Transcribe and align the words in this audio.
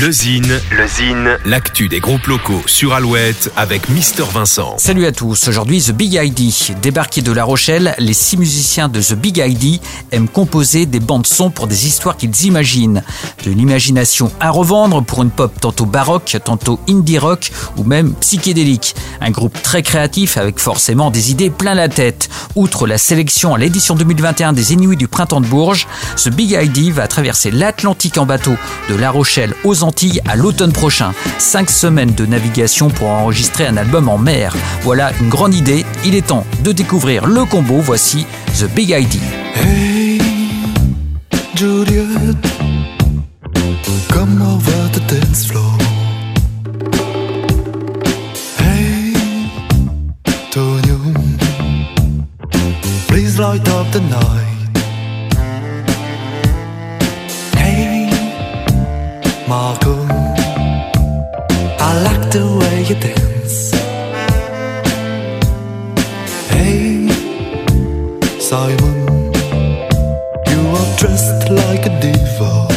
Le 0.00 0.10
Zine, 0.10 0.58
le 0.70 0.86
Zine, 0.86 1.38
l'actu 1.44 1.86
des 1.86 2.00
groupes 2.00 2.26
locaux 2.26 2.62
sur 2.64 2.94
Alouette 2.94 3.52
avec 3.58 3.90
Mister 3.90 4.22
Vincent. 4.32 4.76
Salut 4.78 5.04
à 5.04 5.12
tous, 5.12 5.48
aujourd'hui 5.48 5.82
The 5.82 5.92
Big 5.92 6.14
ID. 6.14 6.50
Débarqués 6.80 7.20
de 7.20 7.30
La 7.30 7.44
Rochelle, 7.44 7.94
les 7.98 8.14
six 8.14 8.38
musiciens 8.38 8.88
de 8.88 9.02
The 9.02 9.12
Big 9.12 9.36
ID 9.36 9.82
aiment 10.10 10.30
composer 10.30 10.86
des 10.86 10.98
bandes 10.98 11.26
son 11.26 11.50
pour 11.50 11.66
des 11.66 11.86
histoires 11.86 12.16
qu'ils 12.16 12.46
imaginent. 12.46 13.02
De 13.44 13.50
l'imagination 13.50 14.32
à 14.40 14.48
revendre 14.48 15.04
pour 15.04 15.22
une 15.22 15.30
pop 15.30 15.52
tantôt 15.60 15.84
baroque, 15.84 16.38
tantôt 16.42 16.80
indie 16.88 17.18
rock 17.18 17.52
ou 17.76 17.84
même 17.84 18.14
psychédélique. 18.14 18.94
Un 19.20 19.30
groupe 19.30 19.60
très 19.62 19.82
créatif 19.82 20.38
avec 20.38 20.58
forcément 20.58 21.10
des 21.10 21.32
idées 21.32 21.50
plein 21.50 21.74
la 21.74 21.90
tête. 21.90 22.30
Outre 22.54 22.86
la 22.86 22.96
sélection 22.96 23.54
à 23.54 23.58
l'édition 23.58 23.94
2021 23.94 24.54
des 24.54 24.72
Inuits 24.72 24.96
du 24.96 25.06
Printemps 25.06 25.42
de 25.42 25.46
Bourges, 25.46 25.86
The 26.16 26.30
Big 26.30 26.52
ID 26.52 26.92
va 26.92 27.08
traverser 27.08 27.50
l'Atlantique 27.50 28.16
en 28.16 28.24
bateau 28.24 28.56
de 28.88 28.94
La 28.94 29.10
Rochelle 29.10 29.54
aux 29.64 29.81
À 30.26 30.36
l'automne 30.36 30.72
prochain. 30.72 31.12
Cinq 31.38 31.68
semaines 31.68 32.14
de 32.14 32.24
navigation 32.24 32.88
pour 32.88 33.08
enregistrer 33.08 33.66
un 33.66 33.76
album 33.76 34.08
en 34.08 34.16
mer. 34.16 34.54
Voilà 34.82 35.10
une 35.20 35.28
grande 35.28 35.54
idée. 35.54 35.84
Il 36.04 36.14
est 36.14 36.28
temps 36.28 36.46
de 36.62 36.70
découvrir 36.70 37.26
le 37.26 37.44
combo. 37.44 37.80
Voici 37.80 38.24
The 38.60 38.72
Big 38.72 38.90
ID. 38.90 39.20
Hey, 39.56 40.20
Juliet, 41.56 42.36
come 44.08 44.40
over 44.40 44.88
the 44.92 45.02
floor. 45.34 45.72
Please 53.08 53.38
light 53.38 53.68
up 53.68 53.90
the 53.90 54.00
night. 54.00 54.51
Marco, 59.52 59.94
I 61.78 61.90
like 62.06 62.24
the 62.30 62.44
way 62.58 62.76
you 62.88 62.96
dance. 63.04 63.70
Hey, 66.48 67.06
Simon, 68.40 68.96
you 70.50 70.60
are 70.78 70.96
dressed 70.96 71.50
like 71.50 71.84
a 71.84 72.00
diva. 72.00 72.71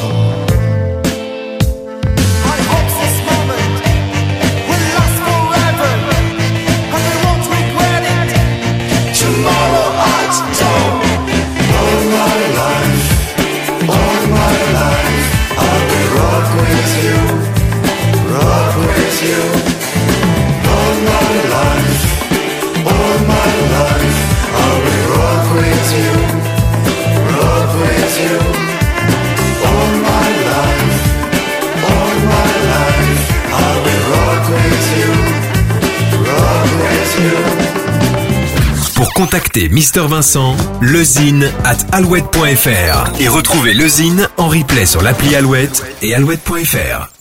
Pour 38.96 39.14
contacter 39.14 39.68
Mister 39.68 40.08
Vincent, 40.08 40.56
lezine 40.82 41.52
at 41.66 41.78
alouette.fr 41.92 43.20
et 43.20 43.28
retrouver 43.28 43.74
le 43.74 43.88
Zine 43.90 44.30
en 44.38 44.48
replay 44.48 44.86
sur 44.86 45.02
l'appli 45.02 45.36
Alouette 45.36 45.84
et 46.02 46.16
alouette.fr. 46.16 47.15